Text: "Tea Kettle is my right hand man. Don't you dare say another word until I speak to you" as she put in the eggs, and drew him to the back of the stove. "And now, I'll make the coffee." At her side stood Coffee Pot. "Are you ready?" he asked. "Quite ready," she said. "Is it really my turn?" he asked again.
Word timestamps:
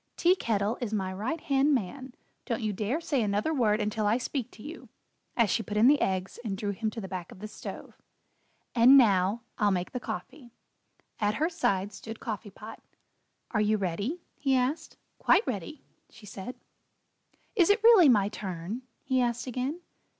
"Tea 0.17 0.35
Kettle 0.35 0.79
is 0.81 0.95
my 0.95 1.13
right 1.13 1.39
hand 1.41 1.75
man. 1.75 2.15
Don't 2.47 2.63
you 2.63 2.73
dare 2.73 2.99
say 2.99 3.21
another 3.21 3.53
word 3.53 3.79
until 3.79 4.07
I 4.07 4.17
speak 4.17 4.49
to 4.53 4.63
you" 4.63 4.89
as 5.37 5.51
she 5.51 5.61
put 5.61 5.77
in 5.77 5.85
the 5.85 6.01
eggs, 6.01 6.39
and 6.43 6.57
drew 6.57 6.71
him 6.71 6.89
to 6.89 6.99
the 6.99 7.07
back 7.07 7.31
of 7.31 7.37
the 7.37 7.47
stove. 7.47 7.95
"And 8.73 8.97
now, 8.97 9.41
I'll 9.59 9.69
make 9.69 9.91
the 9.91 9.99
coffee." 9.99 10.49
At 11.19 11.35
her 11.35 11.51
side 11.51 11.93
stood 11.93 12.19
Coffee 12.19 12.49
Pot. 12.49 12.81
"Are 13.51 13.61
you 13.61 13.77
ready?" 13.77 14.23
he 14.39 14.55
asked. 14.55 14.97
"Quite 15.19 15.45
ready," 15.45 15.83
she 16.09 16.25
said. 16.25 16.55
"Is 17.55 17.69
it 17.69 17.83
really 17.83 18.09
my 18.09 18.27
turn?" 18.27 18.81
he 19.03 19.21
asked 19.21 19.45
again. 19.45 19.81